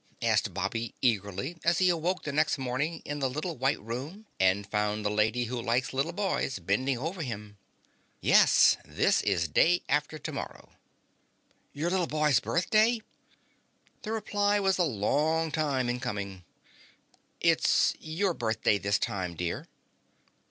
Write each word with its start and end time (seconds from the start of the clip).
asked 0.23 0.51
Bobby 0.51 0.95
eagerly 1.03 1.57
as 1.63 1.77
he 1.77 1.87
awoke 1.89 2.23
the 2.23 2.31
next 2.31 2.57
morning 2.57 3.03
in 3.05 3.19
the 3.19 3.29
little 3.29 3.55
white 3.55 3.79
room 3.79 4.25
and 4.39 4.65
found 4.65 5.05
the 5.05 5.11
Lady 5.11 5.43
Who 5.43 5.61
Likes 5.61 5.93
Little 5.93 6.11
Boys 6.11 6.57
bending 6.57 6.97
over 6.97 7.21
him. 7.21 7.59
"Yes, 8.19 8.77
this 8.83 9.21
is 9.21 9.47
day 9.47 9.83
after 9.87 10.17
tomorrow." 10.17 10.69
"Your 11.71 11.91
little 11.91 12.07
boy's 12.07 12.39
birthday?" 12.39 13.01
The 14.01 14.11
reply 14.11 14.59
was 14.59 14.79
a 14.79 14.83
long 14.83 15.51
time 15.51 15.87
in 15.87 15.99
coming. 15.99 16.45
"It's 17.39 17.93
your 17.99 18.33
birthday 18.33 18.79
this 18.79 18.97
time, 18.97 19.35
dear." 19.35 19.67